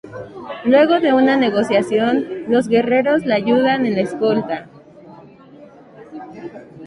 [0.65, 4.67] Luego de una negociación, los guerreros la ayudan en la escolta.